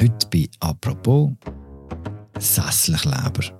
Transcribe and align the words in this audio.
Heute 0.00 0.28
bei 0.30 0.48
«Apropos» 0.60 1.30
Sesselkleber. 2.38 3.52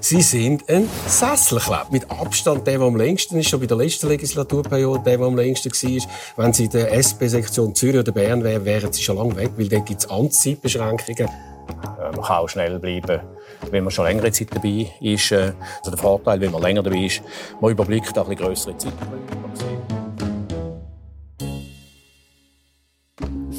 Sie 0.00 0.20
sind 0.20 0.68
ein 0.68 0.88
Sesselkleber. 1.06 1.86
Mit 1.92 2.10
Abstand 2.10 2.66
der, 2.66 2.78
der 2.78 2.86
am 2.88 2.96
längsten 2.96 3.38
ist, 3.38 3.48
schon 3.48 3.60
bei 3.60 3.66
der 3.66 3.76
letzten 3.76 4.08
Legislaturperiode 4.08 5.04
der, 5.04 5.18
der 5.18 5.26
am 5.26 5.36
längsten 5.36 5.70
war. 5.70 6.08
Wenn 6.44 6.52
Sie 6.52 6.64
in 6.64 6.70
der 6.70 6.92
SP-Sektion 6.92 7.72
Zürich 7.72 8.00
oder 8.00 8.10
Bern 8.10 8.42
wären, 8.42 8.64
wären 8.64 8.92
Sie 8.92 9.00
schon 9.00 9.16
lange 9.16 9.36
weg, 9.36 9.52
weil 9.56 9.68
dort 9.68 9.86
gibt 9.86 10.00
es 10.00 10.10
Amtszeitbeschränkungen. 10.10 11.28
Äh, 11.28 12.16
man 12.16 12.22
kann 12.22 12.38
auch 12.38 12.48
schnell 12.48 12.76
bleiben, 12.80 13.20
wenn 13.70 13.84
man 13.84 13.92
schon 13.92 14.06
längere 14.06 14.32
Zeit 14.32 14.48
dabei 14.52 14.90
ist. 15.00 15.30
Äh, 15.30 15.52
also 15.78 15.90
der 15.92 15.98
Vorteil, 15.98 16.40
wenn 16.40 16.50
man 16.50 16.62
länger 16.62 16.82
dabei 16.82 17.04
ist, 17.04 17.22
man 17.60 17.70
überblickt 17.70 18.18
auch 18.18 18.28
ein 18.28 18.36
größere 18.36 18.76
Zeit. 18.76 18.92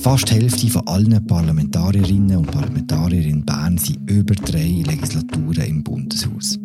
Fast 0.02 0.29
die 0.29 0.36
Hälfte 0.36 0.70
von 0.70 0.88
allen 0.88 1.27
Parlamentarierinnen 1.27 2.38
und 2.38 2.50
Parlamentarier 2.50 3.25
in 3.25 3.43
Bern 3.43 3.78
sind 3.78 4.10
über 4.10 4.33
drei 4.33 4.82
Legislaturen 4.86 5.65
im 5.65 5.83
Bundeshaus. 5.83 6.57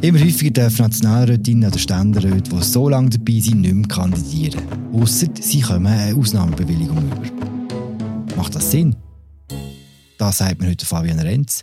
Immer 0.00 0.20
häufiger 0.20 0.50
dürfen 0.52 0.82
Nationalrätinnen 0.82 1.68
oder 1.68 1.78
Ständeräte, 1.78 2.50
die 2.50 2.62
so 2.62 2.88
lange 2.88 3.10
dabei 3.10 3.38
sind, 3.40 3.60
nicht 3.60 3.74
mehr 3.74 3.88
kandidieren. 3.88 4.62
Ausser 4.94 5.26
sie 5.38 5.60
kommen 5.60 5.86
eine 5.88 6.16
Ausnahmebewilligung 6.16 6.96
über. 6.96 8.34
Macht 8.34 8.54
das 8.54 8.70
Sinn? 8.70 8.96
Das 10.16 10.38
sagt 10.38 10.60
mir 10.60 10.70
heute 10.70 10.86
Fabian 10.86 11.18
Renz. 11.18 11.62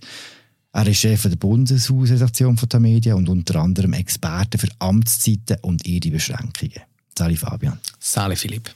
Er 0.71 0.85
ist 0.85 0.99
Chef 0.99 1.23
der 1.23 1.35
Bundeshausredaktion 1.35 2.57
von 2.57 2.81
Medien 2.81 3.15
und 3.15 3.27
unter 3.27 3.59
anderem 3.59 3.93
Experte 3.93 4.59
für 4.59 4.69
Amtszeiten 4.77 5.57
und 5.63 5.87
ihre 5.87 6.11
Beschränkungen. 6.11 6.81
Sali 7.17 7.37
Fabian. 7.37 7.79
Sali 7.99 8.35
Philipp. 8.35 8.69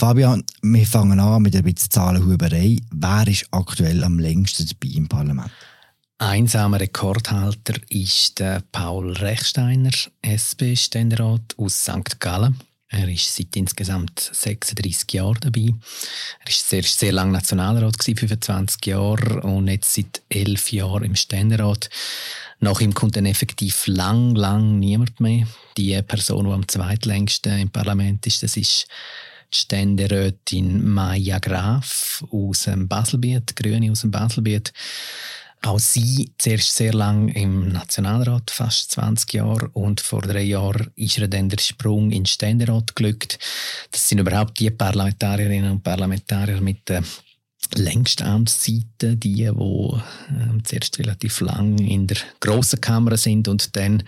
Fabian, 0.00 0.42
wir 0.62 0.86
fangen 0.86 1.20
an 1.20 1.42
mit 1.42 1.54
ein 1.54 1.62
bisschen 1.62 1.90
Zahlenhuberei. 1.90 2.78
Wer 2.90 3.28
ist 3.28 3.44
aktuell 3.50 4.02
am 4.02 4.18
längsten 4.18 4.66
dabei 4.66 4.94
im 4.94 5.06
Parlament? 5.06 5.50
Einsamer 6.16 6.80
Rekordhalter 6.80 7.74
ist 7.90 8.38
der 8.38 8.62
Paul 8.72 9.12
Rechsteiner, 9.12 9.90
SP-Ständerat 10.24 11.54
aus 11.58 11.82
St. 11.82 12.18
Gallen. 12.18 12.58
Er 12.88 13.10
ist 13.10 13.36
seit 13.36 13.54
insgesamt 13.56 14.18
36 14.32 15.12
Jahren 15.12 15.36
dabei. 15.42 15.74
Er 16.44 16.48
ist 16.48 16.66
sehr, 16.66 16.82
sehr 16.82 17.12
lange 17.12 17.32
Nationalrat, 17.32 17.98
gewesen, 17.98 18.16
25 18.16 18.86
Jahre, 18.86 19.42
und 19.42 19.68
jetzt 19.68 19.92
seit 19.92 20.22
11 20.30 20.72
Jahren 20.72 21.04
im 21.04 21.14
Ständerat. 21.14 21.90
Nach 22.58 22.80
ihm 22.80 22.94
kommt 22.94 23.16
dann 23.16 23.26
effektiv 23.26 23.86
lang, 23.86 24.34
lang 24.34 24.78
niemand 24.78 25.20
mehr. 25.20 25.46
Die 25.76 26.00
Person, 26.00 26.46
die 26.46 26.52
am 26.52 26.66
zweitlängsten 26.66 27.58
im 27.58 27.68
Parlament 27.68 28.26
ist, 28.26 28.42
das 28.42 28.56
ist 28.56 28.86
die 29.52 29.58
Ständerätin 29.58 30.88
Maya 30.88 31.38
Graf 31.38 32.24
aus 32.30 32.64
dem 32.64 32.88
Baselbiet, 32.88 33.56
Grüne 33.56 33.90
aus 33.90 34.02
dem 34.02 34.10
Baselbiet. 34.10 34.72
Auch 35.62 35.78
sie 35.78 36.32
zuerst 36.38 36.74
sehr 36.74 36.94
lang 36.94 37.28
im 37.28 37.68
Nationalrat, 37.68 38.50
fast 38.50 38.92
20 38.92 39.34
Jahre, 39.34 39.68
und 39.74 40.00
vor 40.00 40.22
drei 40.22 40.42
Jahren 40.42 40.90
ist 40.96 41.18
ihr 41.18 41.28
dann 41.28 41.50
der 41.50 41.58
Sprung 41.58 42.04
in 42.04 42.22
den 42.22 42.26
Ständerat 42.26 42.96
gelückt. 42.96 43.38
Das 43.90 44.08
sind 44.08 44.20
überhaupt 44.20 44.58
die 44.58 44.70
Parlamentarierinnen 44.70 45.72
und 45.72 45.82
Parlamentarier 45.82 46.62
mit 46.62 46.88
der 46.88 47.02
längsten 47.74 48.26
Amtszeiten, 48.26 49.20
die, 49.20 49.34
die 49.34 49.44
äh, 49.44 50.62
zuerst 50.64 50.98
relativ 50.98 51.40
lang 51.40 51.78
in 51.78 52.06
der 52.06 52.16
grossen 52.40 52.80
Kammer 52.80 53.16
sind 53.16 53.48
und 53.48 53.76
dann 53.76 54.02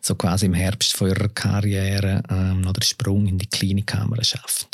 so 0.00 0.14
quasi 0.14 0.46
im 0.46 0.54
Herbst 0.54 0.94
von 0.94 1.08
ihrer 1.08 1.28
Karriere 1.28 2.22
äh, 2.28 2.54
noch 2.54 2.72
den 2.72 2.82
Sprung 2.82 3.26
in 3.26 3.38
die 3.38 3.46
kleine 3.46 3.82
Kammer 3.82 4.22
schaffen. 4.22 4.68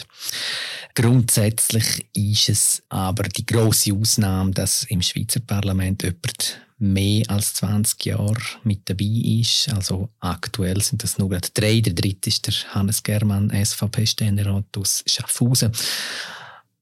Grundsätzlich 0.95 2.07
ist 2.13 2.49
es 2.49 2.83
aber 2.89 3.25
die 3.25 3.47
große 3.47 3.93
Ausnahme, 3.93 4.53
dass 4.53 4.85
im 4.85 5.03
Schweizer 5.03 5.41
Parlament 5.41 6.03
jemand 6.03 6.61
mehr 6.79 7.25
als 7.29 7.55
20 7.55 8.05
Jahre 8.05 8.37
mit 8.63 8.89
dabei 8.89 9.05
ist. 9.05 9.73
Also 9.73 10.11
aktuell 10.21 10.81
sind 10.83 11.03
das 11.03 11.19
nur 11.19 11.31
gerade 11.31 11.48
drei. 11.55 11.81
Der 11.81 11.95
dritte 11.95 12.29
ist 12.29 12.47
der 12.47 12.55
Hannes 12.75 13.03
Germann, 13.03 13.51
SVP-Ständerat 13.51 14.77
aus 14.77 15.03
Schaffhausen. 15.07 15.73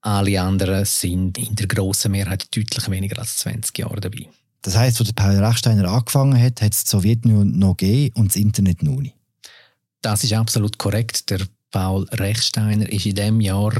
Alle 0.03 0.41
anderen 0.41 0.85
sind 0.85 1.39
in 1.39 1.55
der 1.55 1.69
grossen 1.69 2.13
Mehrheit 2.13 2.55
deutlich 2.55 2.91
weniger 2.91 3.19
als 3.19 3.39
20 3.39 3.79
Jahre 3.79 4.01
dabei. 4.01 4.29
Das 4.63 4.77
heißt, 4.77 5.01
als 5.01 5.13
Paul 5.13 5.37
Rechsteiner 5.37 5.89
angefangen 5.89 6.41
hat, 6.41 6.61
hat 6.61 6.73
es 6.73 6.85
die 6.85 6.91
Sowjetunion 6.91 7.59
noch 7.59 7.77
gegeben 7.77 8.15
und 8.17 8.29
das 8.29 8.37
Internet 8.37 8.83
noch 8.83 9.01
nicht. 9.01 9.17
Das 10.03 10.25
ist 10.25 10.33
absolut 10.33 10.79
korrekt. 10.79 11.31
Der 11.31 11.41
Paul 11.71 12.07
Rechsteiner 12.11 12.89
ist 12.93 13.07
in 13.07 13.15
dem 13.15 13.41
Jahr 13.41 13.73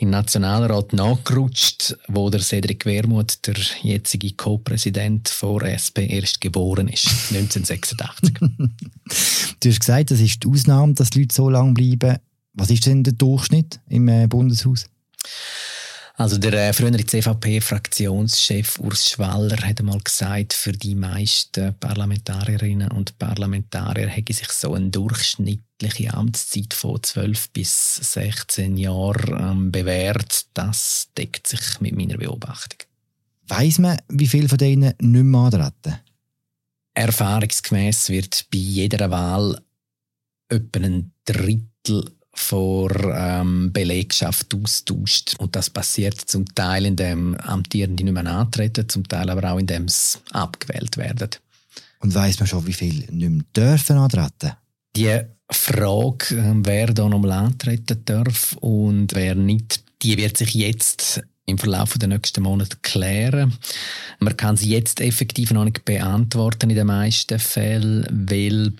den 0.00 0.10
Nationalrat 0.10 0.92
nachgerutscht, 0.92 1.96
wo 2.06 2.30
der 2.30 2.40
Cedric 2.40 2.86
Wermuth, 2.86 3.46
der 3.46 3.56
jetzige 3.82 4.32
Co-Präsident 4.34 5.28
vor 5.28 5.62
SP, 5.66 6.06
erst 6.06 6.40
geboren 6.40 6.88
ist, 6.88 7.06
1986. 7.30 8.34
du 8.38 9.68
hast 9.68 9.80
gesagt, 9.80 10.10
das 10.10 10.20
ist 10.20 10.44
die 10.44 10.48
Ausnahme, 10.48 10.94
dass 10.94 11.10
die 11.10 11.20
Leute 11.20 11.34
so 11.34 11.50
lange 11.50 11.72
bleiben. 11.72 12.18
Was 12.54 12.70
ist 12.70 12.86
denn 12.86 13.02
der 13.02 13.14
Durchschnitt 13.14 13.80
im 13.88 14.08
äh, 14.08 14.26
Bundeshaus? 14.26 14.86
Also 16.18 16.36
der 16.36 16.52
äh, 16.52 16.72
frühere 16.72 17.06
CVP-Fraktionschef 17.06 18.80
Urs 18.80 19.08
Schwaller 19.08 19.56
hat 19.58 19.78
einmal 19.78 20.00
gesagt, 20.00 20.52
für 20.52 20.72
die 20.72 20.96
meisten 20.96 21.78
Parlamentarierinnen 21.78 22.90
und 22.90 23.16
Parlamentarier 23.20 24.08
hätte 24.08 24.32
sich 24.32 24.48
so 24.48 24.74
eine 24.74 24.90
durchschnittliche 24.90 26.12
Amtszeit 26.12 26.74
von 26.74 27.00
12 27.00 27.50
bis 27.50 27.94
16 27.94 28.76
Jahren 28.76 29.38
ähm, 29.38 29.70
bewährt. 29.70 30.46
Das 30.54 31.06
deckt 31.16 31.46
sich 31.46 31.80
mit 31.80 31.94
meiner 31.94 32.18
Beobachtung. 32.18 32.80
Weiss 33.46 33.78
man, 33.78 33.98
wie 34.08 34.26
viele 34.26 34.48
von 34.48 34.58
denen 34.58 34.94
nicht 35.00 35.22
mehr 35.22 35.40
antreten? 35.40 36.00
Erfahrungsgemäß 36.94 38.08
wird 38.08 38.46
bei 38.50 38.58
jeder 38.58 39.08
Wahl 39.08 39.62
etwa 40.48 40.80
ein 40.80 41.12
Drittel 41.24 42.17
vor 42.38 42.90
ähm, 43.14 43.72
Belegschaft 43.72 44.54
austauscht. 44.54 45.34
Und 45.38 45.56
das 45.56 45.68
passiert 45.68 46.20
zum 46.20 46.46
Teil, 46.54 46.86
indem 46.86 47.34
Amtierende 47.34 48.04
nicht 48.04 48.12
mehr 48.12 48.26
antreten, 48.26 48.88
zum 48.88 49.06
Teil 49.06 49.28
aber 49.28 49.52
auch, 49.52 49.58
indem 49.58 49.88
sie 49.88 50.18
abgewählt 50.30 50.96
werden. 50.96 51.30
Und 52.00 52.14
weiß 52.14 52.38
man 52.38 52.46
schon, 52.46 52.66
wie 52.66 52.72
viele 52.72 53.12
nicht 53.12 53.30
mehr 53.30 53.44
dürfen 53.54 53.96
antreten? 53.96 54.52
Die 54.96 55.20
Frage, 55.50 56.36
ähm, 56.36 56.64
wer 56.64 56.92
da 56.92 57.08
noch 57.08 57.18
mal 57.18 57.32
antreten 57.32 58.02
darf 58.04 58.56
und 58.60 59.14
wer 59.14 59.34
nicht, 59.34 59.82
die 60.02 60.16
wird 60.16 60.36
sich 60.36 60.54
jetzt 60.54 61.22
im 61.48 61.58
Verlauf 61.58 61.96
der 61.96 62.08
nächsten 62.08 62.42
Monate 62.42 62.76
klären. 62.82 63.56
Man 64.20 64.36
kann 64.36 64.56
sie 64.56 64.68
jetzt 64.68 65.00
effektiv 65.00 65.50
noch 65.50 65.64
nicht 65.64 65.84
beantworten 65.84 66.68
in 66.70 66.76
den 66.76 66.86
meisten 66.86 67.38
Fällen, 67.38 68.06
weil 68.10 68.74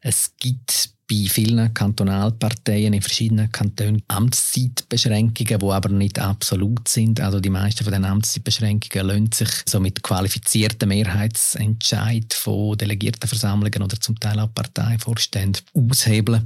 es 0.00 0.32
gibt 0.38 0.85
bei 1.08 1.26
vielen 1.28 1.72
Kantonalparteien 1.72 2.92
in 2.92 3.00
verschiedenen 3.00 3.52
Kantonen 3.52 4.02
Amtszeitbeschränkungen, 4.08 5.58
die 5.58 5.64
aber 5.64 5.88
nicht 5.88 6.18
absolut 6.18 6.88
sind. 6.88 7.20
Also 7.20 7.38
die 7.38 7.50
meisten 7.50 7.84
von 7.84 7.92
den 7.92 8.04
Amtszeitbeschränkungen 8.04 9.06
lassen 9.06 9.32
sich 9.32 9.48
so 9.68 9.78
mit 9.78 10.02
qualifizierten 10.02 10.88
Mehrheitsentscheid 10.88 12.34
von 12.34 12.76
Delegiertenversammlungen 12.76 13.82
oder 13.82 14.00
zum 14.00 14.18
Teil 14.18 14.40
auch 14.40 14.52
Parteivorständen 14.52 15.62
aushebeln. 15.74 16.44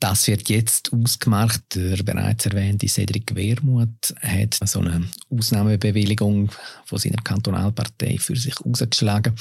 Das 0.00 0.26
wird 0.26 0.48
jetzt 0.48 0.92
ausgemacht. 0.92 1.62
Der 1.74 2.02
bereits 2.02 2.46
erwähnte 2.46 2.88
Cedric 2.88 3.34
Wermuth 3.34 4.14
hat 4.20 4.58
so 4.64 4.80
eine 4.80 5.08
Ausnahmebewilligung 5.30 6.50
von 6.84 6.98
seiner 6.98 7.22
Kantonalpartei 7.22 8.18
für 8.18 8.36
sich 8.36 8.60
ausgeschlagen. 8.60 9.34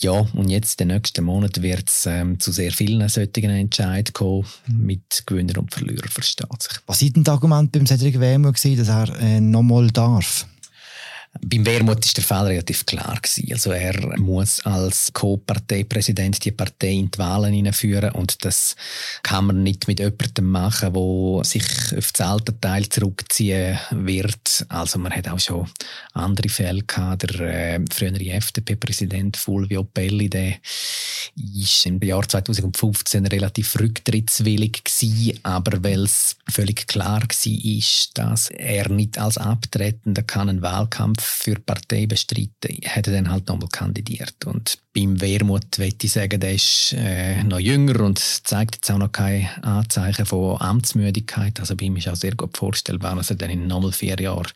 Ja, 0.00 0.26
und 0.34 0.48
jetzt 0.48 0.80
den 0.80 0.88
nächsten 0.88 1.24
Monaten 1.24 1.62
wird 1.62 1.88
es 1.88 2.06
ähm, 2.06 2.38
zu 2.38 2.52
sehr 2.52 2.72
vielen 2.72 3.08
solchen 3.08 3.50
Entscheidungen 3.50 4.12
kommen, 4.12 4.46
mit 4.68 5.24
Gewinner 5.26 5.58
und 5.58 5.72
Verlierer, 5.72 6.08
versteht 6.08 6.62
sich. 6.62 6.72
Was 6.86 7.02
war 7.02 7.10
denn 7.10 7.24
das 7.24 7.34
Argument 7.34 7.72
beim 7.72 7.86
Cedric 7.86 8.20
Wermuth, 8.20 8.56
dass 8.56 8.88
er 8.88 9.20
äh, 9.20 9.40
nochmal 9.40 9.88
darf? 9.88 10.46
Beim 11.44 11.66
Wermut 11.66 12.04
ist 12.04 12.16
der 12.16 12.24
Fall 12.24 12.46
relativ 12.46 12.86
klar 12.86 13.18
gewesen. 13.20 13.52
Also 13.52 13.72
er 13.72 14.18
muss 14.18 14.60
als 14.64 15.12
Co-Parteipräsident 15.12 16.44
die 16.44 16.52
Partei 16.52 16.92
in 16.92 17.10
die 17.10 17.18
Wahlen 17.18 17.52
hineinführen 17.52 18.12
und 18.12 18.44
das 18.44 18.76
kann 19.22 19.46
man 19.46 19.62
nicht 19.62 19.88
mit 19.88 19.98
jemandem 19.98 20.50
machen, 20.50 20.92
der 20.92 21.44
sich 21.44 21.64
auf 21.96 22.12
das 22.12 22.26
alte 22.26 22.60
Teil 22.60 22.88
zurückziehen 22.88 23.78
wird. 23.90 24.66
Also 24.68 24.98
man 24.98 25.12
hat 25.12 25.28
auch 25.28 25.40
schon 25.40 25.68
andere 26.12 26.48
Fälle 26.48 26.82
gehabt. 26.82 27.22
Der 27.22 27.40
äh, 27.40 27.84
frühere 27.92 28.24
FDP-Präsident 28.24 29.36
Fulvio 29.36 29.84
Pelli, 29.84 30.30
der 30.30 30.54
ist 31.36 31.86
im 31.86 32.00
Jahr 32.00 32.26
2015 32.26 33.26
relativ 33.26 33.78
rücktrittswillig 33.78 34.84
gewesen, 34.84 35.38
aber 35.42 35.82
weil 35.82 36.04
es 36.04 36.36
völlig 36.48 36.86
klar 36.86 37.22
war, 37.22 37.82
dass 38.14 38.50
er 38.50 38.88
nicht 38.88 39.18
als 39.18 39.38
Abtretender 39.38 40.22
kann 40.22 40.48
einen 40.48 40.62
Wahlkampf 40.62 41.25
für 41.26 41.54
die 41.54 41.60
Partei 41.60 42.06
bestreiten, 42.06 42.78
hat 42.86 43.06
er 43.06 43.14
dann 43.14 43.30
halt 43.30 43.48
nochmal 43.48 43.68
kandidiert. 43.68 44.44
Und 44.44 44.78
beim 44.94 45.20
Wermut 45.20 45.78
möchte 45.78 46.06
ich 46.06 46.12
sagen, 46.12 46.40
der 46.40 46.54
ist 46.54 46.94
äh, 46.96 47.42
noch 47.44 47.58
jünger 47.58 48.00
und 48.00 48.18
zeigt 48.18 48.76
jetzt 48.76 48.90
auch 48.90 48.98
noch 48.98 49.12
keine 49.12 49.48
Anzeichen 49.64 50.26
von 50.26 50.60
Amtsmüdigkeit. 50.60 51.58
Also 51.60 51.76
bei 51.76 51.86
ihm 51.86 51.96
ist 51.96 52.08
auch 52.08 52.16
sehr 52.16 52.34
gut 52.34 52.56
vorstellbar, 52.56 53.16
dass 53.16 53.30
er 53.30 53.36
dann 53.36 53.50
in 53.50 53.66
nochmal 53.66 53.92
vier 53.92 54.18
Jahren 54.20 54.48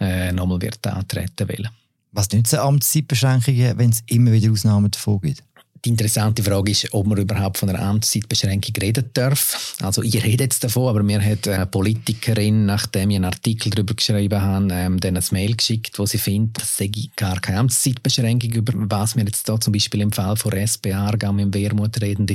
äh, 0.00 0.32
nochmal 0.32 0.60
wird 0.60 0.86
antreten 0.86 1.48
will. 1.48 1.68
Was 2.12 2.30
nützen 2.30 2.58
Amtszeitbeschränkungen, 2.58 3.78
wenn 3.78 3.90
es 3.90 4.02
immer 4.06 4.32
wieder 4.32 4.50
Ausnahmen 4.50 4.90
davon 4.90 5.20
gibt? 5.20 5.42
Die 5.86 5.90
interessante 5.90 6.42
Frage 6.42 6.72
ist, 6.72 6.92
ob 6.94 7.06
man 7.06 7.16
überhaupt 7.16 7.58
von 7.58 7.68
einer 7.68 7.78
Amtszeitbeschränkung 7.78 8.74
reden 8.82 9.08
darf. 9.14 9.76
Also 9.80 10.02
ich 10.02 10.20
rede 10.24 10.42
jetzt 10.42 10.64
davon, 10.64 10.88
aber 10.88 11.04
mir 11.04 11.24
hat 11.24 11.46
eine 11.46 11.64
Politikerin, 11.64 12.66
nachdem 12.66 13.10
ich 13.10 13.16
einen 13.16 13.26
Artikel 13.26 13.70
darüber 13.70 13.94
geschrieben 13.94 14.42
habe, 14.42 14.66
ähm, 14.72 14.98
dann 14.98 15.16
ein 15.16 15.24
Mail 15.30 15.54
geschickt, 15.54 15.96
wo 16.00 16.04
sie 16.04 16.18
findet, 16.18 16.60
es 16.60 16.76
sei 16.76 16.90
gar 17.14 17.40
keine 17.40 17.60
Amtszeitbeschränkung, 17.60 18.50
über 18.50 18.72
was 18.74 19.14
wir 19.14 19.22
jetzt 19.22 19.48
da 19.48 19.60
zum 19.60 19.72
Beispiel 19.72 20.00
im 20.00 20.10
Fall 20.10 20.36
von 20.36 20.54
SP 20.58 20.90
Aargau 20.90 21.30
im 21.30 21.54
Wermut 21.54 22.02
reden. 22.02 22.26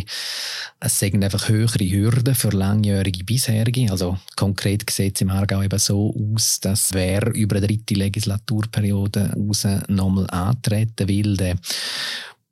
Es 0.80 1.00
seien 1.00 1.22
einfach 1.22 1.50
höhere 1.50 1.92
Hürden 1.92 2.36
für 2.36 2.52
langjährige 2.52 3.26
Bisherige. 3.26 3.92
Also 3.92 4.18
konkret 4.38 4.90
sieht 4.90 5.18
es 5.18 5.22
im 5.24 5.30
Aargau 5.30 5.62
eben 5.62 5.78
so 5.78 6.16
aus, 6.34 6.62
dass 6.62 6.94
wer 6.94 7.36
über 7.36 7.58
eine 7.58 7.68
dritte 7.68 7.96
Legislaturperiode 7.96 9.34
raus 9.36 9.68
nochmal 9.90 10.30
antreten 10.30 11.10
will, 11.10 11.36
der 11.36 11.58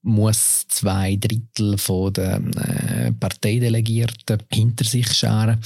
muss 0.01 0.65
zwei 0.69 1.17
Drittel 1.17 1.77
von 1.77 2.13
der 2.13 2.37
äh, 2.37 3.11
Parteidelegierten 3.11 4.41
hinter 4.49 4.85
sich 4.85 5.11
scharen. 5.11 5.59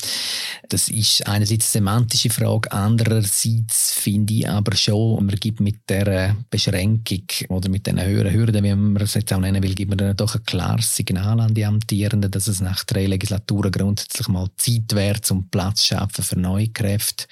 Das 0.69 0.89
ist 0.89 1.27
einerseits 1.27 1.75
eine 1.75 1.83
semantische 1.83 2.31
Frage, 2.31 2.71
andererseits 2.71 3.94
finde 3.94 4.33
ich 4.33 4.50
aber 4.50 4.75
schon, 4.75 5.25
man 5.25 5.35
gibt 5.35 5.59
mit 5.59 5.88
der 5.88 6.35
Beschränkung 6.50 7.25
oder 7.50 7.69
mit 7.69 7.85
den 7.85 8.03
höheren 8.03 8.33
Hürden, 8.33 8.63
wie 8.63 8.74
man 8.74 9.03
es 9.03 9.13
jetzt 9.13 9.31
auch 9.33 9.39
nennen 9.39 9.62
will, 9.62 9.75
gibt 9.75 9.95
man 9.95 10.18
doch 10.18 10.36
ein 10.36 10.44
klares 10.44 10.95
Signal 10.95 11.39
an 11.39 11.53
die 11.53 11.65
Amtierenden, 11.65 12.31
dass 12.31 12.47
es 12.47 12.59
nach 12.59 12.83
drei 12.86 13.06
Legislaturen 13.06 13.71
grundsätzlich 13.71 14.27
mal 14.29 14.50
Zeit 14.57 14.95
wäre, 14.95 15.21
zum 15.21 15.50
Platz 15.50 15.81
zu 15.81 15.88
schaffen 15.95 16.24
für 16.24 16.39
neue 16.39 16.69
Kräfte 16.69 17.25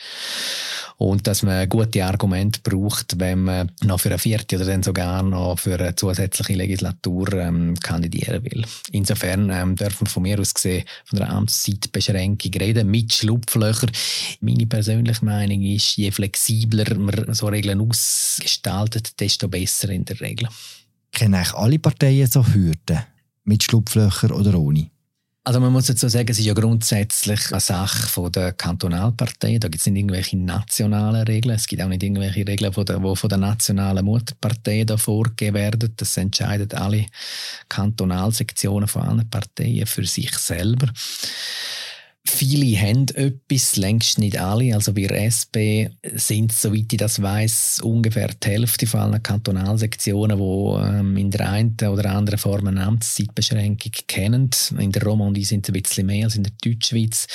und 0.98 1.26
dass 1.26 1.42
man 1.42 1.68
gute 1.68 2.06
Argumente 2.06 2.60
braucht, 2.62 3.20
wenn 3.20 3.44
man 3.44 3.72
noch 3.84 4.00
für 4.00 4.10
eine 4.10 4.20
vierte 4.20 4.58
oder 4.58 4.66
dann 4.66 4.84
sogar 4.84 5.24
noch 5.24 5.58
für 5.58 5.80
eine 5.80 5.96
zusätzliche 5.96 6.54
Legislatur 6.54 6.91
ähm, 7.34 7.76
kandidieren 7.80 8.44
will. 8.44 8.66
Insofern 8.92 9.50
ähm, 9.50 9.76
dürfen 9.76 10.06
wir 10.06 10.10
von 10.10 10.24
mir 10.24 10.40
aus 10.40 10.54
gesehen 10.54 10.84
von 11.06 11.20
einer 11.20 11.34
Amtszeitbeschränkung 11.34 12.52
reden, 12.54 12.92
mit 12.92 13.14
Schlupflöchern. 13.14 13.92
Meine 14.42 14.68
persönliche 14.68 15.26
Meinung 15.26 15.62
ist, 15.64 15.96
je 15.98 16.12
flexibler 16.12 16.96
man 16.96 17.34
so 17.34 17.48
Regeln 17.48 17.82
ausgestaltet, 17.82 19.20
desto 19.20 19.48
besser 19.48 19.90
in 19.90 20.06
der 20.06 20.20
Regel. 20.22 20.48
Kennen 21.12 21.36
eigentlich 21.36 21.54
alle 21.54 21.80
Parteien 21.80 22.28
so 22.28 22.46
Hürden? 22.46 23.00
Mit 23.44 23.64
Schlupflöchern 23.64 24.32
oder 24.32 24.58
ohne? 24.58 24.91
Also 25.44 25.60
man 25.60 25.74
muss 25.74 25.88
dazu 25.88 26.08
sagen, 26.08 26.30
es 26.30 26.38
ist 26.38 26.46
ja 26.46 26.54
grundsätzlich 26.54 27.52
eine 27.52 27.60
Sache 27.60 28.08
von 28.08 28.32
der 28.32 28.54
Kantonalpartei. 28.54 29.58
Da 29.58 29.70
gibt 29.70 29.82
es 29.82 29.88
nicht 29.88 29.98
irgendwelche 29.98 30.38
nationalen 30.38 31.24
Regeln. 31.24 31.56
Es 31.56 31.66
gibt 31.66 31.82
auch 31.82 31.88
nicht 31.88 32.04
irgendwelche 32.04 32.48
Regeln, 32.48 32.72
die 32.72 32.76
von, 32.76 33.16
von 33.16 33.30
der 33.30 33.40
nationalen 33.40 34.06
Mutterpartei 34.06 34.84
da 34.84 34.98
vorgegeben 34.98 35.56
werden. 35.56 35.94
Das 35.98 36.16
entscheiden 36.18 36.72
alle 36.74 37.08
Kantonalsektionen 37.70 38.88
von 38.88 39.02
allen 39.02 39.28
Parteien 39.32 39.88
für 39.88 40.06
sich 40.06 40.32
selber. 40.38 40.92
Viele 42.24 42.80
haben 42.80 43.08
etwas, 43.16 43.78
längst 43.78 44.20
nicht 44.20 44.40
alle. 44.40 44.76
Also 44.76 44.94
bei 44.94 45.06
SP 45.10 45.90
sind, 46.14 46.52
soweit 46.52 46.94
ich 46.94 47.00
das 47.00 47.20
weiß, 47.20 47.80
ungefähr 47.84 48.28
die 48.28 48.48
Hälfte 48.48 48.86
von 48.86 49.00
allen 49.00 49.24
Kantonalsektionen, 49.24 50.38
die 50.38 50.88
ähm, 50.88 51.18
in 51.18 51.32
der 51.32 51.50
einen 51.50 51.76
oder 51.82 52.12
anderen 52.12 52.38
Form 52.38 52.68
eine 52.68 52.86
Amtszeitbeschränkung 52.86 53.92
kennen. 54.06 54.52
In 54.78 54.92
der 54.92 55.04
Romandie 55.04 55.46
sind 55.46 55.68
es 55.68 55.74
ein 55.74 55.82
bisschen 55.82 56.06
mehr 56.06 56.26
als 56.26 56.36
in 56.36 56.44
der 56.44 56.54
Deutschschweiz. 56.64 57.26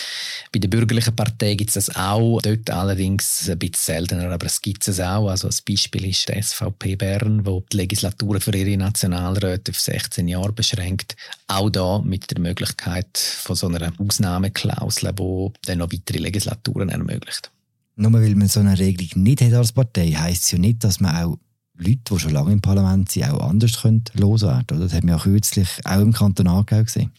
Bei 0.52 0.60
der 0.60 0.68
bürgerlichen 0.68 1.16
Partei 1.16 1.56
gibt 1.56 1.70
es 1.70 1.86
das 1.86 1.96
auch, 1.96 2.40
dort 2.40 2.70
allerdings 2.70 3.50
ein 3.50 3.58
bisschen 3.58 3.96
seltener, 3.96 4.30
aber 4.30 4.46
es 4.46 4.62
gibt 4.62 4.86
es 4.86 5.00
auch. 5.00 5.28
Also 5.28 5.48
als 5.48 5.62
Beispiel 5.62 6.06
ist 6.06 6.28
die 6.28 6.40
SVP 6.40 6.94
Bern, 6.94 7.44
wo 7.44 7.64
die 7.72 7.78
Legislatur 7.78 8.40
für 8.40 8.54
ihre 8.54 8.76
Nationalräte 8.76 9.72
auf 9.72 9.80
16 9.80 10.28
Jahre 10.28 10.52
beschränkt. 10.52 11.16
Auch 11.48 11.70
da 11.70 11.98
mit 11.98 12.30
der 12.30 12.40
Möglichkeit 12.40 13.18
von 13.18 13.56
so 13.56 13.66
einer 13.66 13.92
Ausnahmeklausel 13.98 14.75
Klausel, 14.76 15.12
die 15.12 15.52
dann 15.66 15.78
noch 15.78 15.92
weitere 15.92 16.18
Legislaturen 16.18 16.88
ermöglicht. 16.88 17.50
Nur 17.96 18.12
weil 18.12 18.34
man 18.34 18.48
so 18.48 18.60
eine 18.60 18.78
Regelung 18.78 19.22
nicht 19.22 19.40
hat 19.40 19.54
als 19.54 19.72
Partei, 19.72 20.10
heisst 20.12 20.44
es 20.44 20.50
ja 20.52 20.58
nicht, 20.58 20.84
dass 20.84 21.00
man 21.00 21.16
auch 21.16 21.38
Leute, 21.78 21.98
die 22.10 22.18
schon 22.18 22.32
lange 22.32 22.52
im 22.52 22.60
Parlament 22.60 23.10
sind, 23.10 23.30
auch 23.30 23.48
anders 23.48 23.82
loswerden 24.14 24.66
können. 24.66 24.80
Das 24.80 24.94
haben 24.94 25.08
wir 25.08 25.16
auch 25.16 25.24
kürzlich 25.24 25.68
auch 25.84 26.00
im 26.00 26.12
Kanton 26.12 26.46
Aargau 26.46 26.82
gesehen. 26.82 27.12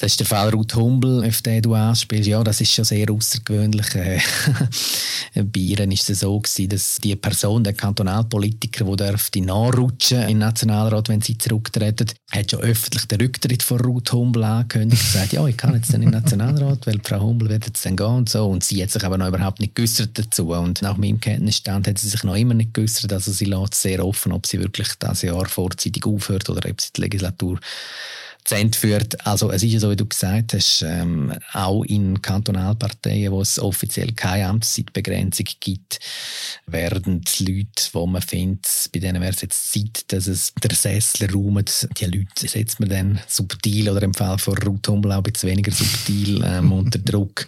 Das 0.00 0.12
ist 0.12 0.20
der 0.20 0.28
Fall 0.28 0.50
Ruth 0.50 0.76
Humbel, 0.76 1.24
auf 1.26 1.42
den 1.42 1.60
du 1.60 1.74
anspielst. 1.74 2.28
Ja, 2.28 2.44
das 2.44 2.60
ist 2.60 2.72
schon 2.72 2.84
sehr 2.84 3.10
außergewöhnlich. 3.10 3.96
Äh, 3.96 4.20
bei 5.34 5.58
ihr 5.58 5.78
war 5.80 5.88
es 5.88 6.06
so, 6.06 6.38
gewesen, 6.38 6.68
dass 6.68 6.98
die 7.02 7.16
Person, 7.16 7.64
der 7.64 7.72
Kantonalpolitiker, 7.72 8.84
der 8.96 9.08
dürfte 9.08 9.40
nachrutschen 9.40 10.28
im 10.28 10.38
Nationalrat, 10.38 11.08
wenn 11.08 11.20
sie 11.20 11.36
zurücktreten, 11.36 12.06
hat 12.30 12.48
schon 12.48 12.60
öffentlich 12.60 13.06
den 13.06 13.20
Rücktritt 13.20 13.64
von 13.64 13.80
Ruth 13.80 14.12
Humbel 14.12 14.44
angekündigt. 14.44 15.02
und 15.02 15.12
gesagt, 15.12 15.32
ja, 15.32 15.44
ich 15.48 15.56
kann 15.56 15.74
jetzt 15.74 15.92
dann 15.92 16.02
im 16.02 16.10
Nationalrat, 16.10 16.86
weil 16.86 17.00
Frau 17.02 17.20
Humbel 17.20 17.48
wird 17.48 17.66
jetzt 17.66 17.84
dann 17.84 17.96
gehen 17.96 18.06
und 18.06 18.28
so. 18.28 18.46
Und 18.46 18.62
sie 18.62 18.80
hat 18.80 18.92
sich 18.92 19.02
aber 19.02 19.18
noch 19.18 19.26
überhaupt 19.26 19.58
nicht 19.58 19.74
geäußert 19.74 20.16
dazu. 20.16 20.52
Und 20.52 20.80
nach 20.80 20.96
meinem 20.96 21.20
Kenntnisstand 21.20 21.88
hat 21.88 21.98
sie 21.98 22.08
sich 22.08 22.22
noch 22.22 22.36
immer 22.36 22.54
nicht 22.54 22.72
geäußert. 22.72 23.12
Also 23.12 23.32
sie 23.32 23.46
lässt 23.46 23.74
sehr 23.74 24.06
offen, 24.06 24.30
ob 24.30 24.46
sie 24.46 24.60
wirklich 24.60 24.90
das 25.00 25.22
Jahr 25.22 25.46
vorzeitig 25.46 26.06
aufhört 26.06 26.48
oder 26.48 26.70
ob 26.70 26.80
sie 26.80 26.90
die 26.94 27.00
Legislatur 27.00 27.58
zu 28.44 28.54
Ende 28.54 28.78
führt. 28.78 29.26
Also 29.26 29.50
es 29.50 29.62
ist 29.62 29.72
ja 29.72 29.80
so, 29.80 29.90
wie 29.90 29.96
du 29.96 30.06
gesagt 30.06 30.54
hast, 30.54 30.82
ähm, 30.82 31.32
auch 31.52 31.84
in 31.84 32.22
Kantonalparteien, 32.22 33.30
wo 33.30 33.42
es 33.42 33.58
offiziell 33.58 34.12
keine 34.12 34.46
Amtszeitbegrenzung 34.46 35.46
gibt, 35.60 36.00
werden 36.66 37.22
die 37.22 37.44
Leute, 37.44 37.88
wo 37.92 38.06
man 38.06 38.22
findet, 38.22 38.66
bei 38.92 39.00
denen 39.00 39.20
wäre 39.20 39.32
es 39.32 39.42
jetzt 39.42 39.72
Zeit, 39.72 40.04
dass 40.12 40.26
es 40.26 40.54
der 40.62 40.74
Sessel 40.74 41.30
räumt, 41.30 41.88
die 41.98 42.04
Leute 42.06 42.48
setzt 42.48 42.80
man 42.80 42.88
dann 42.88 43.20
subtil 43.26 43.90
oder 43.90 44.02
im 44.02 44.14
Fall 44.14 44.38
von 44.38 44.56
Ruth 44.58 44.88
Humbel 44.88 45.12
auch 45.12 45.18
ein 45.18 45.24
bisschen 45.24 45.50
weniger 45.50 45.72
subtil 45.72 46.42
ähm, 46.44 46.72
unter 46.78 46.98
Druck, 46.98 47.46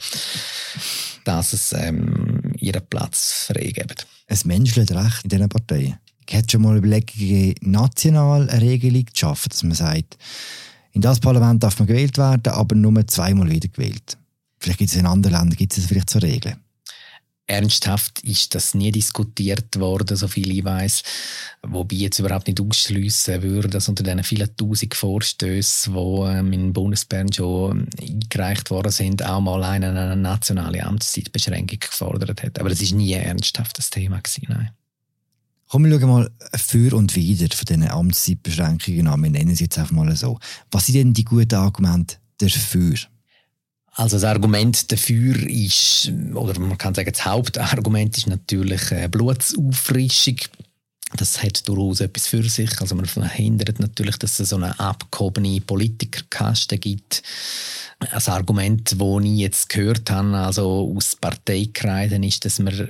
dass 1.25 1.52
es 1.52 1.72
ähm, 1.72 2.52
ihren 2.58 2.87
Platz 2.88 3.46
freigeben. 3.48 3.96
Es 4.26 4.44
menschelt 4.44 4.92
recht 4.92 5.25
in 5.25 5.31
diesen 5.31 5.48
Parteien. 5.48 5.98
Ich 6.28 6.37
hätte 6.37 6.52
schon 6.52 6.62
mal 6.62 6.76
Überlegungen, 6.76 7.54
national 7.62 8.48
eine 8.50 8.60
Regelung 8.60 9.06
zu 9.08 9.19
schaffen, 9.19 9.48
dass 9.48 9.62
man 9.64 9.75
sagt, 9.75 10.16
in 10.92 11.02
das 11.02 11.20
Parlament 11.20 11.62
darf 11.62 11.78
man 11.78 11.88
gewählt 11.88 12.19
werden, 12.19 12.52
aber 12.52 12.75
nur 12.75 13.06
zweimal 13.06 13.50
wieder 13.50 13.69
gewählt. 13.69 14.19
Vielleicht 14.58 14.78
gibt 14.78 14.90
es 14.90 14.96
in 14.96 15.06
anderen 15.06 15.37
Ländern 15.37 15.56
gibt 15.56 15.76
es 15.76 15.87
vielleicht 15.87 16.10
so 16.10 16.19
Regeln. 16.19 16.56
Ernsthaft 17.50 18.20
ist 18.20 18.54
das 18.54 18.75
nie 18.75 18.92
diskutiert 18.92 19.81
worden, 19.81 20.16
so 20.16 20.28
viel 20.28 20.56
ich 20.56 20.64
weiß. 20.64 21.02
Wobei 21.62 21.97
ich 21.97 22.02
jetzt 22.02 22.18
überhaupt 22.20 22.47
nicht 22.47 22.61
ausschliessen 22.61 23.42
würde, 23.42 23.68
dass 23.68 23.88
unter 23.88 24.04
diesen 24.04 24.23
vielen 24.23 24.56
tausend 24.56 24.94
Vorstößen, 24.94 25.92
die 25.92 25.99
ähm, 25.99 26.52
in 26.52 26.73
Bundesbern 26.73 27.32
schon 27.32 27.88
eingereicht 28.00 28.70
worden 28.70 28.92
sind, 28.92 29.25
auch 29.25 29.40
mal 29.40 29.64
eine, 29.64 30.14
nationale 30.14 30.85
Amtszeitbeschränkung 30.85 31.80
gefordert 31.80 32.40
hat. 32.40 32.61
Aber 32.61 32.68
das 32.68 32.82
ist 32.82 32.92
nie 32.92 33.16
ein 33.16 33.23
ernsthaftes 33.23 33.90
Thema 33.90 34.20
gewesen, 34.20 34.47
nein. 34.49 34.70
Komm, 35.71 35.85
wir 35.85 36.00
schauen 36.00 36.11
mal 36.11 36.31
für 36.57 36.97
und 36.97 37.15
wieder 37.15 37.47
von 37.55 37.65
diesen 37.65 37.89
Amtszeitbeschränkungen 37.89 39.07
an. 39.07 39.23
Wir 39.23 39.31
nennen 39.31 39.55
sie 39.55 39.65
jetzt 39.65 39.79
einfach 39.79 39.93
mal 39.93 40.17
so. 40.17 40.41
Was 40.73 40.87
sind 40.87 40.97
denn 40.97 41.15
die 41.15 41.25
guten 41.25 41.55
Argumente 41.55 42.17
dafür? 42.39 42.97
Also 43.93 44.17
das 44.17 44.25
Argument 44.25 44.91
dafür 44.91 45.37
ist, 45.49 46.11
oder 46.35 46.59
man 46.59 46.77
kann 46.77 46.97
sagen, 46.97 47.12
das 47.12 47.25
Hauptargument 47.25 48.19
ist 48.19 48.27
natürlich 48.27 48.91
äh, 48.91 49.07
Blutsauffrischung. 49.09 50.39
Das 51.17 51.41
hat 51.41 51.69
durchaus 51.69 52.00
etwas 52.00 52.27
für 52.27 52.43
sich. 52.49 52.81
Also 52.81 52.97
man 52.97 53.07
verhindert 53.07 53.79
natürlich, 53.79 54.17
dass 54.17 54.41
es 54.41 54.49
so 54.49 54.57
eine 54.57 54.79
abgehobene 54.81 55.61
Politikerkaste 55.61 56.79
gibt. 56.79 57.23
Ein 58.00 58.33
Argument, 58.33 58.97
das 58.99 59.25
ich 59.25 59.38
jetzt 59.38 59.69
gehört 59.69 60.11
habe, 60.11 60.37
also 60.37 60.95
aus 60.97 61.16
Parteikreisen, 61.16 62.23
ist, 62.23 62.45
dass 62.45 62.59
man 62.59 62.88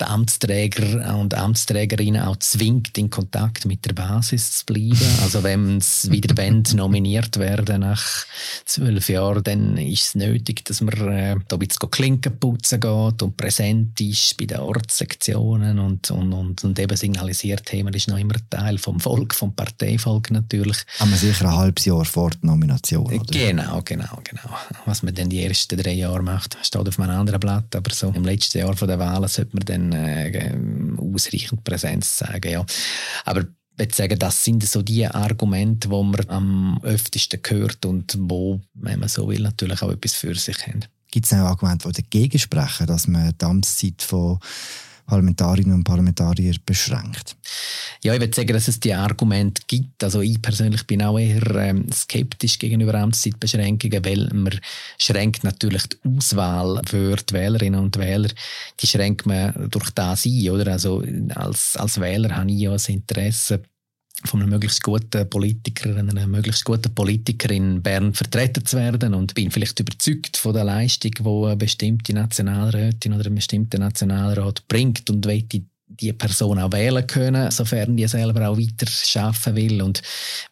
die 0.00 0.04
Amtsträger 0.04 1.16
und 1.18 1.34
Amtsträgerinnen 1.34 2.22
auch 2.22 2.36
zwingt, 2.36 2.96
in 2.98 3.08
Kontakt 3.08 3.64
mit 3.64 3.84
der 3.86 3.94
Basis 3.94 4.58
zu 4.58 4.66
bleiben. 4.66 4.98
Also 5.22 5.42
wenn 5.42 5.80
sie 5.80 6.10
wieder 6.10 6.36
wollen, 6.42 6.64
nominiert 6.74 7.38
werden 7.38 7.80
nach 7.80 8.26
zwölf 8.66 9.08
Jahren, 9.08 9.42
dann 9.42 9.78
ist 9.78 10.08
es 10.08 10.14
nötig, 10.14 10.64
dass 10.66 10.82
man 10.82 10.94
äh, 11.08 11.36
da 11.48 11.56
ein 11.56 11.58
bisschen 11.60 11.90
Klinken 11.90 12.38
putzen 12.38 12.80
geht 12.80 13.22
und 13.22 13.36
präsent 13.36 13.98
ist 14.00 14.36
bei 14.36 14.44
den 14.44 14.58
Ortssektionen 14.58 15.78
und, 15.78 16.10
und, 16.10 16.32
und, 16.32 16.64
und 16.64 16.78
eben 16.78 16.96
signalisiert, 16.96 17.72
hey, 17.72 17.82
man 17.82 17.94
ist 17.94 18.08
noch 18.08 18.18
immer 18.18 18.36
Teil 18.50 18.76
vom 18.76 19.00
Volk, 19.00 19.34
vom 19.34 19.54
Parteivolk 19.54 20.30
natürlich. 20.30 20.78
Aber 20.98 21.12
sicher 21.12 21.46
ein 21.46 21.56
halbes 21.56 21.86
Jahr 21.86 22.04
vor 22.04 22.30
der 22.30 22.50
Nomination, 22.50 23.06
oder? 23.06 23.24
Genau, 23.32 23.80
genau, 23.82 23.95
genau. 24.24 24.56
Was 24.84 25.02
man 25.02 25.14
dann 25.14 25.28
die 25.28 25.42
ersten 25.42 25.78
drei 25.78 25.92
Jahre 25.92 26.22
macht, 26.22 26.56
steht 26.62 26.88
auf 26.88 26.98
einem 26.98 27.18
anderen 27.18 27.40
Blatt, 27.40 27.74
aber 27.74 27.92
so 27.92 28.08
im 28.08 28.24
letzten 28.24 28.58
Jahr 28.58 28.76
von 28.76 28.88
der 28.88 28.98
Wahlen 28.98 29.28
sollte 29.28 29.56
man 29.56 29.64
dann 29.64 29.92
äh, 29.92 30.54
ausreichend 30.98 31.64
Präsenz 31.64 32.16
zeigen. 32.16 32.52
Ja. 32.52 32.66
Aber 33.24 33.44
ich 33.78 33.94
sagen, 33.94 34.18
das 34.18 34.42
sind 34.42 34.64
so 34.64 34.82
die 34.82 35.06
Argumente, 35.06 35.88
die 35.88 36.02
man 36.02 36.28
am 36.28 36.80
öftesten 36.82 37.40
hört 37.46 37.84
und 37.84 38.16
wo, 38.18 38.60
wenn 38.74 39.00
man 39.00 39.08
so 39.08 39.28
will, 39.28 39.42
natürlich 39.42 39.82
auch 39.82 39.92
etwas 39.92 40.14
für 40.14 40.34
sich 40.34 40.66
haben. 40.66 40.84
Gibt 41.10 41.26
es 41.26 41.32
auch 41.32 41.38
Argumente, 41.38 41.88
die 41.90 42.02
dagegen 42.02 42.38
sprechen, 42.38 42.86
dass 42.86 43.06
man 43.06 43.34
die 43.38 43.44
Amtszeit 43.44 44.02
von 44.02 44.38
Parlamentarierinnen 45.06 45.78
und 45.78 45.84
Parlamentarier 45.84 46.54
beschränkt. 46.64 47.36
Ja, 48.02 48.14
ich 48.14 48.20
würde 48.20 48.34
sagen, 48.34 48.52
dass 48.52 48.68
es 48.68 48.80
die 48.80 48.92
Argumente 48.92 49.62
gibt. 49.66 50.02
Also 50.02 50.20
ich 50.20 50.40
persönlich 50.42 50.86
bin 50.86 51.02
auch 51.02 51.18
eher 51.18 51.54
ähm, 51.56 51.90
skeptisch 51.92 52.58
gegenüber 52.58 52.94
Amtszeitbeschränkungen, 52.94 54.04
weil 54.04 54.28
man 54.32 54.60
schränkt 54.98 55.44
natürlich 55.44 55.84
die 55.88 55.96
Auswahl 56.16 56.82
für 56.86 57.16
die 57.16 57.34
Wählerinnen 57.34 57.80
und 57.80 57.96
Wähler, 57.96 58.28
die 58.80 58.86
schränkt 58.86 59.26
man 59.26 59.70
durch 59.70 59.90
das 59.90 60.26
ein, 60.26 60.50
oder? 60.50 60.72
Also 60.72 61.02
als, 61.34 61.76
als 61.76 62.00
Wähler 62.00 62.36
habe 62.36 62.50
ich 62.50 62.60
ja 62.60 62.72
das 62.72 62.88
Interesse, 62.88 63.62
von 64.24 64.40
einem 64.40 64.50
möglichst 64.50 64.82
guten 64.82 65.28
Politiker, 65.28 65.96
einer 65.96 66.26
möglichst 66.26 66.64
guten 66.64 66.94
Politikerin 66.94 67.76
in 67.76 67.82
Bern 67.82 68.14
vertreten 68.14 68.64
zu 68.64 68.76
werden. 68.76 69.14
Und 69.14 69.34
bin 69.34 69.50
vielleicht 69.50 69.78
überzeugt 69.78 70.36
von 70.36 70.54
der 70.54 70.64
Leistung, 70.64 71.12
die 71.12 71.24
eine 71.24 71.56
bestimmte 71.56 72.14
Nationalrätin 72.14 73.12
oder 73.12 73.26
ein 73.26 73.34
bestimmter 73.34 73.78
Nationalrat 73.78 74.66
bringt 74.68 75.08
und 75.10 75.24
möchte 75.26 75.62
Person 76.18 76.58
auch 76.58 76.72
wählen 76.72 77.06
können, 77.06 77.50
sofern 77.50 77.96
die 77.96 78.06
selber 78.08 78.48
auch 78.48 78.58
weiter 78.58 78.86
schaffen 78.86 79.54
will. 79.54 79.82
Und 79.82 80.02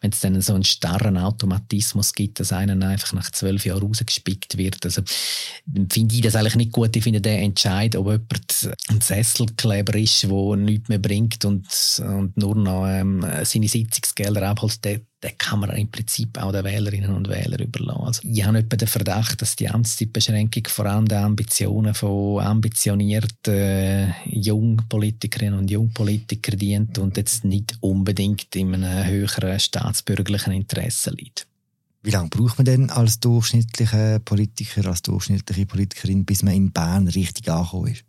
wenn 0.01 0.11
es 0.11 0.21
dann 0.21 0.39
so 0.41 0.53
einen 0.53 0.63
starren 0.63 1.17
Automatismus 1.17 2.13
gibt, 2.13 2.39
dass 2.39 2.53
einer 2.53 2.87
einfach 2.87 3.13
nach 3.13 3.29
zwölf 3.31 3.65
Jahren 3.65 3.83
rausgespickt 3.83 4.57
wird, 4.57 4.83
also 4.85 5.01
finde 5.91 6.15
ich 6.15 6.21
das 6.21 6.35
eigentlich 6.35 6.55
nicht 6.55 6.71
gut. 6.71 6.95
Ich 6.95 7.03
finde 7.03 7.21
den 7.21 7.43
Entscheid, 7.43 7.95
ob 7.95 8.07
jemand 8.07 8.69
ein 8.87 9.01
Sesselkleber 9.01 9.95
ist, 9.95 10.23
der 10.23 10.55
nichts 10.55 10.89
mehr 10.89 10.99
bringt 10.99 11.43
und, 11.43 11.67
und 11.99 12.37
nur 12.37 12.55
noch 12.55 12.87
ähm, 12.87 13.25
seine 13.43 13.67
Sitzungsgelder 13.67 14.49
abholt, 14.49 14.79
den 15.25 15.37
kann 15.37 15.59
man 15.59 15.71
im 15.71 15.89
Prinzip 15.89 16.37
auch 16.37 16.51
den 16.51 16.63
Wählerinnen 16.63 17.15
und 17.15 17.27
Wählern 17.27 17.59
überlassen. 17.59 18.03
Also 18.03 18.21
ich 18.23 18.45
habe 18.45 18.59
etwa 18.59 18.77
den 18.77 18.87
Verdacht, 18.87 19.41
dass 19.41 19.55
die 19.55 19.69
Amtszeitbeschränkung 19.69 20.67
vor 20.67 20.85
allem 20.85 21.07
den 21.07 21.17
Ambitionen 21.17 21.93
von 21.93 22.39
ambitionierten 22.41 23.53
äh, 23.53 24.13
Jungpolitikerinnen 24.29 25.59
und 25.59 25.71
Jungpolitikern 25.71 26.59
dient 26.59 26.97
und 26.99 27.17
jetzt 27.17 27.43
nicht 27.43 27.75
unbedingt 27.79 28.55
in 28.55 28.75
einem 28.75 29.07
höheren 29.07 29.59
staatsbürgerlichen 29.59 30.53
Interesse 30.53 31.11
liegt. 31.11 31.47
Wie 32.03 32.11
lange 32.11 32.29
braucht 32.29 32.59
man 32.59 32.65
denn 32.65 32.91
als 32.91 33.19
durchschnittlicher 33.19 34.19
Politiker, 34.19 34.85
als 34.85 35.01
durchschnittliche 35.01 35.65
Politikerin, 35.65 36.23
bis 36.23 36.43
man 36.43 36.53
in 36.53 36.71
Bern 36.71 37.07
richtig 37.07 37.49
angekommen 37.49 37.93
ist? 37.93 38.03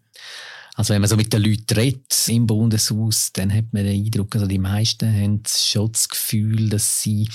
Also 0.76 0.92
wenn 0.92 1.00
man 1.00 1.08
so 1.08 1.16
mit 1.16 1.32
den 1.32 1.42
Leuten 1.42 1.74
redet 1.74 2.28
im 2.28 2.46
Bundeshaus, 2.46 3.32
dann 3.32 3.52
hat 3.52 3.72
man 3.72 3.84
den 3.84 4.04
Eindruck, 4.04 4.34
also 4.34 4.46
die 4.46 4.58
meisten 4.58 5.10
haben 5.10 5.42
schon 5.46 5.90
das 5.90 6.06
Gefühl, 6.06 6.68
dass 6.68 7.02
sie 7.02 7.28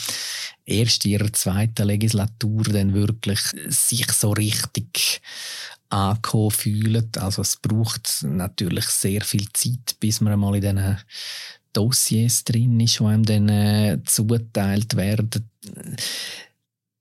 erst 0.63 1.05
in 1.05 1.11
ihrer 1.11 1.33
zweiten 1.33 1.87
Legislatur 1.87 2.63
dann 2.65 2.93
wirklich 2.93 3.39
sich 3.67 4.11
so 4.11 4.31
richtig 4.31 5.21
angekommen 5.89 6.51
fühlen. 6.51 7.09
Also 7.17 7.41
es 7.41 7.57
braucht 7.57 8.23
natürlich 8.23 8.85
sehr 8.85 9.21
viel 9.21 9.47
Zeit, 9.53 9.95
bis 9.99 10.21
man 10.21 10.33
einmal 10.33 10.55
in 10.55 10.61
diesen 10.61 10.97
Dossiers 11.73 12.43
drin 12.43 12.79
ist, 12.79 12.99
die 12.99 13.03
einem 13.03 13.25
dann 13.25 13.49
äh, 13.49 13.99
zuteilt 14.05 14.95
werden 14.95 15.29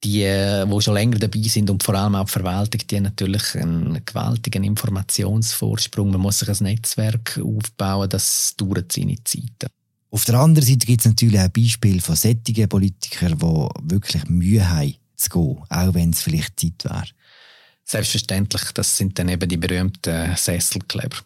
die, 0.02 0.64
die 0.66 0.80
schon 0.80 0.94
länger 0.94 1.18
dabei 1.18 1.42
sind 1.42 1.70
und 1.70 1.82
vor 1.82 1.94
allem 1.94 2.14
auch 2.14 2.24
die 2.24 2.32
Verwaltung, 2.32 2.80
die 2.86 2.96
haben 2.96 3.02
natürlich 3.04 3.54
einen 3.54 4.02
gewaltigen 4.04 4.64
Informationsvorsprung. 4.64 6.10
Man 6.10 6.20
muss 6.20 6.38
sich 6.38 6.48
ein 6.48 6.64
Netzwerk 6.64 7.38
aufbauen, 7.42 8.08
das 8.08 8.54
dauert 8.56 8.92
seine 8.92 9.22
Zeit. 9.24 9.70
Auf 10.10 10.24
der 10.24 10.36
anderen 10.36 10.66
Seite 10.66 10.86
gibt 10.86 11.00
es 11.00 11.06
natürlich 11.06 11.38
auch 11.38 11.48
Beispiele 11.48 12.00
von 12.00 12.16
sättigen 12.16 12.68
Politikern, 12.68 13.38
die 13.38 13.92
wirklich 13.92 14.28
Mühe 14.28 14.68
haben 14.68 14.94
zu 15.16 15.28
gehen, 15.28 15.58
auch 15.68 15.94
wenn 15.94 16.10
es 16.10 16.22
vielleicht 16.22 16.58
Zeit 16.58 16.84
wäre. 16.84 17.04
Selbstverständlich, 17.90 18.70
das 18.72 18.96
sind 18.96 19.18
dann 19.18 19.28
eben 19.30 19.48
die 19.48 19.56
berühmten 19.56 20.36
Sesselkleber. 20.36 21.16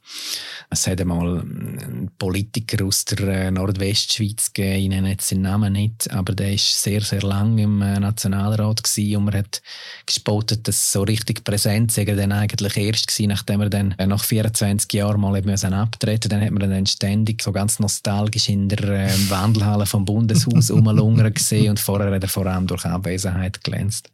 Es 0.70 0.86
hat 0.86 0.98
einmal 0.98 1.40
einen 1.40 2.10
Politiker 2.16 2.86
aus 2.86 3.04
der 3.04 3.28
äh, 3.28 3.50
Nordwestschweiz 3.50 4.50
gegeben, 4.50 4.80
ich 4.80 4.88
nenne 4.88 5.10
jetzt 5.10 5.30
den 5.30 5.42
Namen 5.42 5.74
nicht, 5.74 6.10
aber 6.10 6.32
der 6.32 6.54
ist 6.54 6.82
sehr, 6.82 7.02
sehr 7.02 7.20
lang 7.20 7.58
im 7.58 7.82
äh, 7.82 8.00
Nationalrat 8.00 8.82
gewesen 8.82 9.16
und 9.16 9.24
man 9.26 9.34
hat 9.34 9.60
gespottet, 10.06 10.66
dass 10.66 10.90
so 10.90 11.02
richtig 11.02 11.44
präsent 11.44 11.92
sei 11.92 12.04
er 12.04 12.16
dann 12.16 12.32
eigentlich 12.32 12.78
erst 12.78 13.08
gewesen, 13.08 13.28
nachdem 13.28 13.60
er 13.60 13.68
dann 13.68 13.92
äh, 13.98 14.06
nach 14.06 14.24
24 14.24 14.90
Jahren 14.94 15.20
mal 15.20 15.36
eben 15.36 15.50
abtreten 15.50 16.30
Dann 16.30 16.40
hat 16.40 16.50
man 16.50 16.70
dann 16.70 16.86
ständig 16.86 17.42
so 17.42 17.52
ganz 17.52 17.78
nostalgisch 17.78 18.48
in 18.48 18.70
der 18.70 19.10
Wandelhalle 19.28 19.84
vom 19.84 20.06
Bundeshaus 20.06 20.70
rumlungern 20.70 21.34
gesehen 21.34 21.68
und 21.68 21.78
vorher 21.78 22.10
hat 22.10 22.22
er 22.22 22.28
vor 22.30 22.46
allem 22.46 22.66
durch 22.66 22.86
Abwesenheit 22.86 23.62
glänzt. 23.62 24.08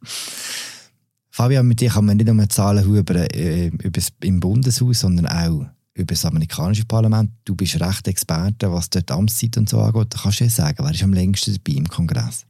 Fabian, 1.41 1.67
mit 1.67 1.81
dir 1.81 1.89
kann 1.89 2.05
man 2.05 2.17
nicht 2.17 2.31
nur 2.31 2.49
Zahlen 2.49 2.85
über, 2.85 3.15
äh, 3.35 3.69
über 3.69 3.99
im 4.21 4.39
Bundeshaus, 4.39 4.99
sondern 4.99 5.25
auch 5.25 5.65
über 5.95 6.13
das 6.13 6.23
amerikanische 6.23 6.85
Parlament. 6.85 7.31
Du 7.45 7.55
bist 7.55 7.81
recht 7.81 8.07
Experte, 8.07 8.71
was 8.71 8.91
dort 8.91 9.09
Amtszeit 9.09 9.57
und 9.57 9.67
so 9.67 9.81
angeht. 9.81 10.13
Kannst 10.21 10.39
du 10.39 10.43
ja 10.43 10.49
sagen, 10.51 10.77
wer 10.83 10.91
ist 10.91 11.01
am 11.01 11.13
längsten 11.13 11.55
dabei 11.55 11.79
im 11.79 11.87
Kongress? 11.87 12.45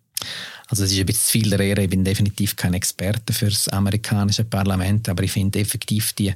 Also 0.71 0.85
es 0.85 0.93
ist 0.93 0.99
ein 0.99 1.05
bisschen 1.05 1.25
zu 1.25 1.31
viel 1.33 1.49
der 1.49 1.59
Ehre. 1.59 1.83
Ich 1.83 1.89
bin 1.89 2.05
definitiv 2.05 2.55
kein 2.55 2.73
Experte 2.73 3.33
für 3.33 3.49
das 3.49 3.67
amerikanische 3.67 4.45
Parlament, 4.45 5.09
aber 5.09 5.21
ich 5.23 5.31
finde 5.33 5.59
effektiv 5.59 6.13
die 6.13 6.33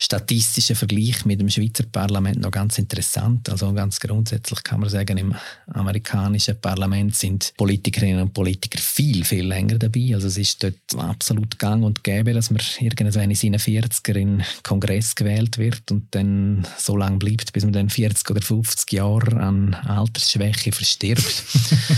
statistischen 0.00 0.74
Vergleich 0.74 1.24
mit 1.24 1.40
dem 1.40 1.48
Schweizer 1.48 1.84
Parlament 1.84 2.40
noch 2.40 2.50
ganz 2.50 2.78
interessant. 2.78 3.48
Also 3.48 3.72
ganz 3.72 4.00
grundsätzlich 4.00 4.64
kann 4.64 4.80
man 4.80 4.90
sagen, 4.90 5.16
im 5.16 5.34
amerikanischen 5.68 6.60
Parlament 6.60 7.14
sind 7.14 7.52
Politikerinnen 7.56 8.22
und 8.22 8.34
Politiker 8.34 8.80
viel, 8.80 9.24
viel 9.24 9.46
länger 9.46 9.78
dabei. 9.78 10.10
Also 10.12 10.26
es 10.26 10.38
ist 10.38 10.62
dort 10.64 10.74
absolut 10.96 11.56
gang 11.60 11.84
und 11.84 12.02
gäbe, 12.02 12.32
dass 12.32 12.50
man 12.50 12.60
irgendwann 12.80 13.30
in 13.30 13.36
seinen 13.36 13.60
40er 13.60 14.16
in 14.16 14.42
Kongress 14.64 15.14
gewählt 15.14 15.56
wird 15.56 15.90
und 15.92 16.12
dann 16.16 16.66
so 16.78 16.96
lange 16.96 17.18
bleibt, 17.18 17.52
bis 17.52 17.62
man 17.62 17.72
dann 17.72 17.90
40 17.90 18.28
oder 18.28 18.42
50 18.42 18.92
Jahre 18.92 19.36
an 19.40 19.74
Altersschwäche 19.74 20.72
verstirbt. 20.72 21.44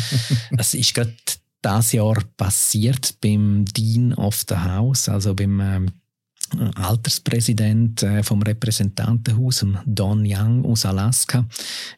das 0.50 0.74
ist 0.74 0.92
gerade 0.94 1.14
das 1.62 1.92
Jahr 1.92 2.16
passiert 2.36 3.20
beim 3.20 3.64
Dean 3.64 4.14
of 4.14 4.44
the 4.48 4.56
House, 4.56 5.08
also 5.08 5.34
beim 5.34 5.60
ähm, 5.60 5.86
Alterspräsident 6.74 8.02
äh, 8.02 8.22
vom 8.22 8.42
Repräsentantenhaus, 8.42 9.64
Don 9.86 10.24
Young 10.26 10.64
aus 10.64 10.84
Alaska. 10.84 11.46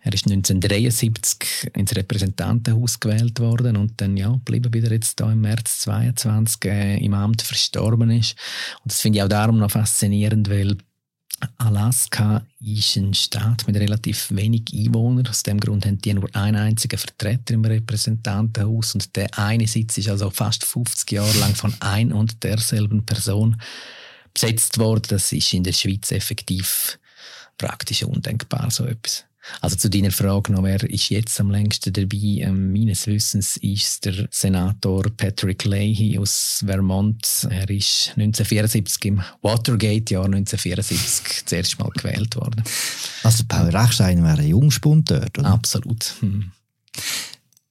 Er 0.03 0.13
ist 0.13 0.27
1973 0.27 1.71
ins 1.75 1.97
Repräsentantenhaus 1.97 3.01
gewählt 3.01 3.41
worden 3.41 3.77
und 3.77 4.01
dann 4.01 4.17
ja, 4.17 4.39
blieben 4.45 4.75
wieder 4.75 4.93
jetzt 4.93 5.21
da 5.21 5.33
im 5.33 5.41
März 5.41 5.81
22 5.81 6.65
äh, 6.67 6.99
im 6.99 7.15
Amt 7.15 7.43
verstorben 7.43 8.11
ist. 8.11 8.37
Und 8.83 8.93
das 8.93 9.01
finde 9.01 9.19
ich 9.19 9.23
auch 9.23 9.29
darum 9.29 9.59
noch 9.59 9.71
faszinierend, 9.71 10.51
weil 10.51 10.77
Alaska 11.59 12.45
ist 12.61 12.97
ein 12.97 13.15
Staat 13.15 13.67
mit 13.67 13.77
relativ 13.77 14.31
wenig 14.31 14.65
Einwohnern. 14.73 15.27
Aus 15.27 15.43
dem 15.43 15.59
Grund 15.59 15.87
haben 15.87 15.99
die 15.99 16.15
nur 16.15 16.29
einen 16.35 16.57
einzigen 16.57 16.99
Vertreter 16.99 17.55
im 17.55 17.65
Repräsentantenhaus 17.65 18.95
und 18.95 19.17
der 19.17 19.39
eine 19.39 19.67
Sitz 19.67 19.99
ist 19.99 20.09
also 20.09 20.31
fast 20.31 20.65
50 20.65 21.11
Jahre 21.13 21.39
lang 21.39 21.55
von 21.55 21.75
ein 21.81 22.13
und 22.13 22.43
derselben 22.45 23.05
Person 23.05 23.61
besetzt 24.33 24.79
worden. 24.79 25.07
Das 25.09 25.33
ist 25.33 25.53
in 25.53 25.65
der 25.65 25.73
Schweiz 25.73 26.11
effektiv 26.11 26.99
praktisch 27.59 28.05
undenkbar, 28.05 28.71
so 28.71 28.85
etwas. 28.85 29.25
Also 29.61 29.77
zu 29.77 29.91
deiner 29.91 30.11
Frage 30.11 30.53
noch, 30.53 30.63
wer 30.63 30.83
ist 30.89 31.09
jetzt 31.11 31.41
am 31.41 31.51
längsten 31.51 31.93
dabei? 31.93 32.43
Ähm, 32.43 32.73
meines 32.73 33.07
Wissens 33.07 33.57
ist 33.59 34.05
der 34.05 34.29
Senator 34.31 35.05
Patrick 35.17 35.65
Leahy 35.65 36.19
aus 36.19 36.63
Vermont. 36.65 37.47
Er 37.51 37.69
ist 37.71 38.13
1974 38.17 39.05
im 39.07 39.23
Watergate-Jahr 39.43 40.25
1974 40.27 41.47
zuerst 41.47 41.79
mal 41.79 41.91
gewählt 41.91 42.37
worden. 42.37 42.63
Also 43.23 43.45
Paul 43.47 43.71
Rechstein 43.71 44.23
wäre 44.23 44.41
ein 44.41 44.49
Jungspund 44.49 45.11
dort, 45.11 45.39
oder? 45.39 45.49
Absolut. 45.49 46.15
Hm. 46.21 46.53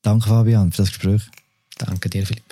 Danke 0.02 0.28
Fabian 0.28 0.72
für 0.72 0.84
das 0.84 0.90
Gespräch. 0.90 1.22
Danke 1.78 2.10
dir, 2.10 2.26
Philipp. 2.26 2.44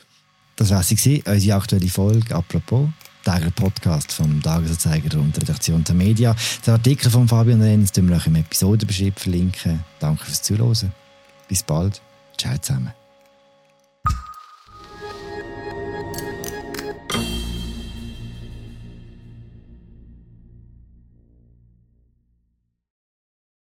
Das 0.56 0.70
war 0.72 0.84
sie, 0.84 1.24
unsere 1.26 1.56
aktuelle 1.56 1.88
Folge 1.88 2.36
«Apropos» 2.36 2.90
täglichen 3.30 3.54
Podcast 3.54 4.12
vom 4.12 4.42
Tagesanzeiger 4.42 5.20
und 5.20 5.36
der 5.36 5.44
Redaktion 5.44 5.84
der 5.84 5.96
Media. 5.96 6.36
Den 6.66 6.74
Artikel 6.74 7.12
von 7.12 7.28
Fabian 7.28 7.62
Renz 7.62 7.92
verlinken 7.92 8.10
wir 8.10 8.18
euch 8.18 8.28
im 8.28 8.36
Episodenbeschrieb 8.36 9.20
verlinken. 9.20 9.84
Danke 10.00 10.26
fürs 10.26 10.42
Zuhören. 10.42 10.92
Bis 11.48 11.62
bald. 11.62 12.02
Ciao 12.38 12.58
zusammen. 12.58 12.99